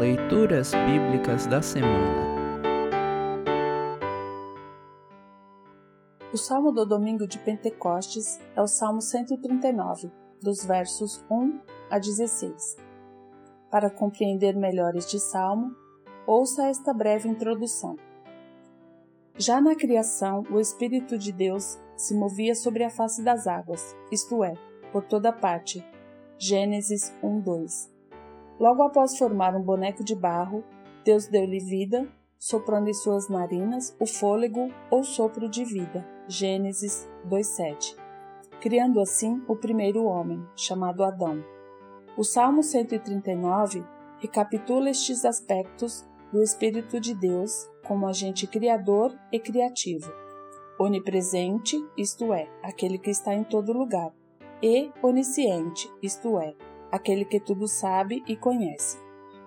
Leituras 0.00 0.72
Bíblicas 0.86 1.44
da 1.46 1.60
Semana 1.60 2.16
O 6.32 6.38
salmo 6.38 6.72
do 6.72 6.86
domingo 6.86 7.26
de 7.26 7.38
Pentecostes 7.38 8.40
é 8.56 8.62
o 8.62 8.66
Salmo 8.66 9.02
139, 9.02 10.10
dos 10.40 10.64
versos 10.64 11.22
1 11.30 11.60
a 11.90 11.98
16. 11.98 12.78
Para 13.70 13.90
compreender 13.90 14.56
melhor 14.56 14.96
este 14.96 15.20
salmo, 15.20 15.76
ouça 16.26 16.68
esta 16.68 16.94
breve 16.94 17.28
introdução. 17.28 17.98
Já 19.36 19.60
na 19.60 19.74
criação, 19.74 20.44
o 20.50 20.58
Espírito 20.58 21.18
de 21.18 21.30
Deus 21.30 21.78
se 21.94 22.14
movia 22.14 22.54
sobre 22.54 22.84
a 22.84 22.90
face 22.90 23.22
das 23.22 23.46
águas, 23.46 23.94
isto 24.10 24.42
é, 24.42 24.54
por 24.92 25.04
toda 25.04 25.30
parte. 25.30 25.84
Gênesis 26.38 27.14
1, 27.22 27.40
2. 27.40 27.99
Logo 28.60 28.82
após 28.82 29.16
formar 29.16 29.56
um 29.56 29.62
boneco 29.62 30.04
de 30.04 30.14
barro, 30.14 30.62
Deus 31.02 31.26
deu-lhe 31.26 31.58
vida, 31.60 32.06
soprando 32.38 32.90
em 32.90 32.92
suas 32.92 33.26
narinas 33.26 33.96
o 33.98 34.04
fôlego 34.04 34.68
ou 34.90 35.02
sopro 35.02 35.48
de 35.48 35.64
vida. 35.64 36.06
Gênesis 36.28 37.08
2:7. 37.24 37.96
Criando 38.60 39.00
assim 39.00 39.42
o 39.48 39.56
primeiro 39.56 40.04
homem, 40.04 40.46
chamado 40.54 41.02
Adão. 41.02 41.42
O 42.18 42.22
Salmo 42.22 42.62
139 42.62 43.82
recapitula 44.18 44.90
estes 44.90 45.24
aspectos 45.24 46.06
do 46.30 46.42
Espírito 46.42 47.00
de 47.00 47.14
Deus 47.14 47.66
como 47.88 48.06
agente 48.06 48.46
criador 48.46 49.18
e 49.32 49.40
criativo, 49.40 50.12
onipresente, 50.78 51.76
isto 51.96 52.34
é, 52.34 52.46
aquele 52.62 52.98
que 52.98 53.08
está 53.08 53.34
em 53.34 53.42
todo 53.42 53.72
lugar, 53.72 54.12
e 54.62 54.92
onisciente, 55.02 55.90
isto 56.02 56.38
é, 56.38 56.54
aquele 56.90 57.24
que 57.24 57.40
tudo 57.40 57.66
sabe 57.68 58.22
e 58.26 58.36
conhece. 58.36 58.98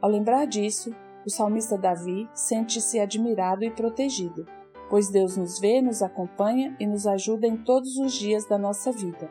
Ao 0.00 0.10
lembrar 0.10 0.46
disso, 0.46 0.94
o 1.26 1.30
salmista 1.30 1.76
Davi 1.76 2.28
sente-se 2.32 2.98
admirado 2.98 3.64
e 3.64 3.70
protegido, 3.70 4.46
pois 4.88 5.08
Deus 5.08 5.36
nos 5.36 5.58
vê, 5.58 5.82
nos 5.82 6.02
acompanha 6.02 6.74
e 6.80 6.86
nos 6.86 7.06
ajuda 7.06 7.46
em 7.46 7.56
todos 7.56 7.96
os 7.96 8.12
dias 8.12 8.46
da 8.46 8.56
nossa 8.56 8.90
vida. 8.90 9.30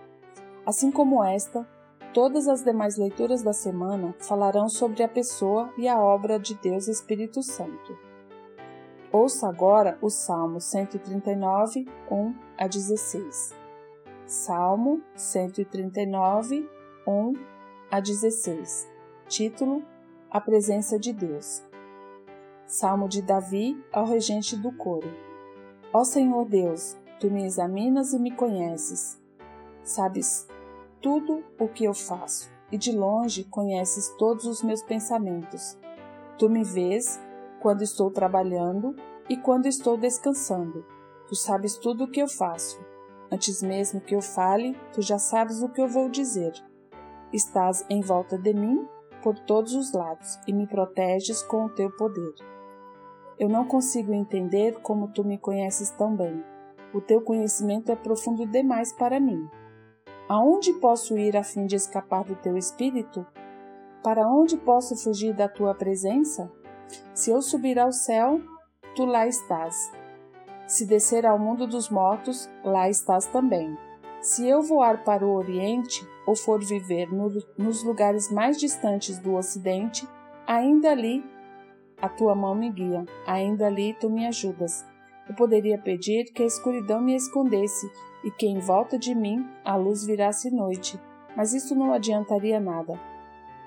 Assim 0.65 0.91
como 0.91 1.23
esta, 1.23 1.67
todas 2.13 2.47
as 2.47 2.63
demais 2.63 2.97
leituras 2.97 3.41
da 3.41 3.53
semana 3.53 4.13
falarão 4.19 4.67
sobre 4.69 5.03
a 5.03 5.07
pessoa 5.07 5.73
e 5.77 5.87
a 5.87 5.99
obra 5.99 6.37
de 6.37 6.55
Deus 6.55 6.87
Espírito 6.87 7.41
Santo. 7.41 7.97
Ouça 9.11 9.47
agora 9.47 9.97
o 10.01 10.09
Salmo 10.09 10.59
139, 10.59 11.87
1 12.11 12.35
a 12.57 12.67
16. 12.67 13.55
Salmo 14.25 15.01
139, 15.15 16.69
1 17.07 17.33
a 17.33 17.56
16. 17.95 18.85
Título: 19.27 19.81
A 20.29 20.41
presença 20.41 20.99
de 20.99 21.13
Deus. 21.13 21.63
Salmo 22.65 23.07
de 23.07 23.21
Davi 23.21 23.81
ao 23.93 24.05
regente 24.05 24.57
do 24.57 24.73
coro. 24.73 25.09
Ó 25.93 26.03
Senhor 26.03 26.43
Deus, 26.45 26.97
tu 27.17 27.31
me 27.31 27.45
examinas 27.45 28.11
e 28.11 28.19
me 28.19 28.29
conheces. 28.31 29.17
Sabes 29.83 30.45
tudo 31.01 31.45
o 31.57 31.69
que 31.69 31.85
eu 31.85 31.93
faço 31.93 32.51
e 32.69 32.77
de 32.77 32.91
longe 32.91 33.45
conheces 33.45 34.09
todos 34.17 34.43
os 34.45 34.61
meus 34.61 34.83
pensamentos. 34.83 35.77
Tu 36.37 36.49
me 36.49 36.65
vês 36.65 37.17
quando 37.61 37.83
estou 37.83 38.11
trabalhando 38.11 38.97
e 39.29 39.37
quando 39.37 39.65
estou 39.65 39.97
descansando. 39.97 40.85
Tu 41.29 41.35
sabes 41.35 41.77
tudo 41.77 42.03
o 42.03 42.11
que 42.11 42.21
eu 42.21 42.27
faço. 42.27 42.79
Antes 43.31 43.63
mesmo 43.63 44.01
que 44.01 44.13
eu 44.13 44.21
fale, 44.21 44.77
tu 44.91 45.01
já 45.01 45.17
sabes 45.17 45.61
o 45.61 45.69
que 45.69 45.81
eu 45.81 45.87
vou 45.87 46.09
dizer. 46.09 46.53
Estás 47.33 47.85
em 47.89 47.99
volta 47.99 48.37
de 48.37 48.53
mim 48.53 48.87
por 49.21 49.37
todos 49.39 49.73
os 49.73 49.91
lados 49.91 50.39
e 50.47 50.53
me 50.53 50.65
proteges 50.65 51.43
com 51.43 51.65
o 51.65 51.69
teu 51.69 51.91
poder. 51.91 52.33
Eu 53.37 53.49
não 53.49 53.65
consigo 53.65 54.13
entender 54.13 54.79
como 54.81 55.09
tu 55.09 55.25
me 55.25 55.37
conheces 55.37 55.89
tão 55.91 56.15
bem. 56.15 56.43
O 56.93 57.01
teu 57.01 57.21
conhecimento 57.21 57.91
é 57.91 57.95
profundo 57.95 58.45
demais 58.45 58.93
para 58.93 59.19
mim. 59.19 59.45
Aonde 60.29 60.73
posso 60.73 61.17
ir 61.17 61.35
a 61.35 61.43
fim 61.43 61.65
de 61.65 61.75
escapar 61.75 62.23
do 62.23 62.35
teu 62.35 62.57
espírito? 62.57 63.25
Para 64.01 64.27
onde 64.27 64.57
posso 64.57 64.95
fugir 64.95 65.33
da 65.33 65.49
tua 65.49 65.75
presença? 65.75 66.49
Se 67.13 67.29
eu 67.29 67.41
subir 67.41 67.77
ao 67.77 67.91
céu, 67.91 68.39
tu 68.95 69.05
lá 69.05 69.27
estás. 69.27 69.91
Se 70.65 70.85
descer 70.85 71.25
ao 71.25 71.37
mundo 71.37 71.67
dos 71.67 71.89
mortos, 71.89 72.49
lá 72.63 72.89
estás 72.89 73.25
também. 73.25 73.77
Se 74.21 74.47
eu 74.47 74.61
voar 74.61 75.03
para 75.03 75.25
o 75.25 75.33
Oriente, 75.33 76.07
ou 76.25 76.35
for 76.35 76.63
viver 76.63 77.11
no, 77.11 77.31
nos 77.57 77.83
lugares 77.83 78.31
mais 78.31 78.57
distantes 78.57 79.19
do 79.19 79.35
Ocidente, 79.35 80.07
ainda 80.45 80.91
ali 80.91 81.23
a 82.01 82.09
tua 82.09 82.35
mão 82.35 82.53
me 82.53 82.71
guia, 82.71 83.05
ainda 83.25 83.67
ali 83.67 83.93
tu 83.93 84.09
me 84.09 84.27
ajudas. 84.27 84.85
Eu 85.27 85.35
poderia 85.35 85.77
pedir 85.77 86.25
que 86.25 86.43
a 86.43 86.45
escuridão 86.45 87.01
me 87.01 87.15
escondesse 87.15 87.89
e 88.23 88.31
que 88.31 88.47
em 88.47 88.59
volta 88.59 88.97
de 88.97 89.13
mim 89.13 89.47
a 89.63 89.75
luz 89.75 90.05
virasse 90.05 90.49
noite, 90.49 90.99
mas 91.35 91.53
isso 91.53 91.75
não 91.75 91.93
adiantaria 91.93 92.59
nada, 92.59 92.99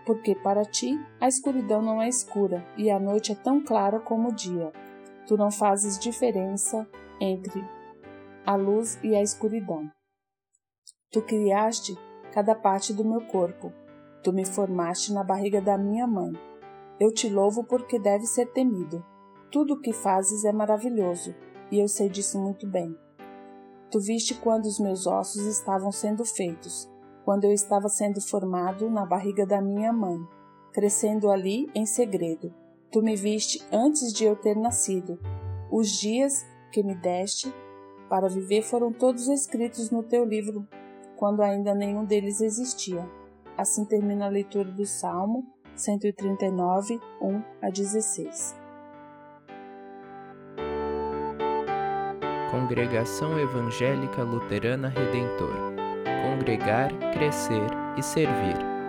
porque 0.04 0.34
para 0.34 0.64
ti 0.64 0.98
a 1.20 1.28
escuridão 1.28 1.80
não 1.80 2.00
é 2.02 2.08
escura 2.08 2.66
e 2.76 2.90
a 2.90 2.98
noite 2.98 3.32
é 3.32 3.34
tão 3.34 3.62
clara 3.62 4.00
como 4.00 4.28
o 4.28 4.34
dia. 4.34 4.72
Tu 5.26 5.36
não 5.36 5.50
fazes 5.50 5.98
diferença 5.98 6.88
entre 7.20 7.64
a 8.44 8.56
luz 8.56 8.98
e 9.02 9.14
a 9.14 9.22
escuridão. 9.22 9.90
Tu 11.12 11.20
criaste 11.22 11.98
cada 12.32 12.54
parte 12.54 12.94
do 12.94 13.04
meu 13.04 13.20
corpo. 13.22 13.72
Tu 14.22 14.32
me 14.32 14.44
formaste 14.44 15.12
na 15.12 15.24
barriga 15.24 15.60
da 15.60 15.76
minha 15.76 16.06
mãe. 16.06 16.32
Eu 17.00 17.12
te 17.12 17.28
louvo 17.28 17.64
porque 17.64 17.98
deve 17.98 18.26
ser 18.26 18.46
temido. 18.52 19.04
Tudo 19.50 19.74
o 19.74 19.80
que 19.80 19.92
fazes 19.92 20.44
é 20.44 20.52
maravilhoso, 20.52 21.34
e 21.68 21.80
eu 21.80 21.88
sei 21.88 22.08
disso 22.08 22.38
muito 22.38 22.64
bem. 22.64 22.96
Tu 23.90 23.98
viste 23.98 24.34
quando 24.36 24.66
os 24.66 24.78
meus 24.78 25.04
ossos 25.04 25.44
estavam 25.46 25.90
sendo 25.90 26.24
feitos, 26.24 26.88
quando 27.24 27.42
eu 27.42 27.50
estava 27.50 27.88
sendo 27.88 28.20
formado 28.20 28.88
na 28.88 29.04
barriga 29.04 29.44
da 29.44 29.60
minha 29.60 29.92
mãe, 29.92 30.16
crescendo 30.72 31.28
ali 31.28 31.68
em 31.74 31.86
segredo. 31.86 32.54
Tu 32.92 33.02
me 33.02 33.16
viste 33.16 33.66
antes 33.72 34.12
de 34.12 34.26
eu 34.26 34.36
ter 34.36 34.56
nascido. 34.56 35.18
Os 35.72 35.88
dias 35.88 36.46
que 36.70 36.84
me 36.84 36.94
deste 36.94 37.52
para 38.08 38.28
viver 38.28 38.62
foram 38.62 38.92
todos 38.92 39.26
escritos 39.26 39.90
no 39.90 40.04
teu 40.04 40.24
livro 40.24 40.68
quando 41.20 41.42
ainda 41.42 41.74
nenhum 41.74 42.02
deles 42.02 42.40
existia. 42.40 43.06
Assim 43.54 43.84
termina 43.84 44.24
a 44.24 44.30
leitura 44.30 44.70
do 44.70 44.86
Salmo 44.86 45.44
139, 45.74 46.98
1 47.20 47.42
a 47.60 47.68
16. 47.68 48.58
Congregação 52.50 53.38
Evangélica 53.38 54.22
Luterana 54.22 54.88
Redentor 54.88 55.74
Congregar, 56.22 56.90
Crescer 57.12 57.66
e 57.98 58.02
Servir. 58.02 58.79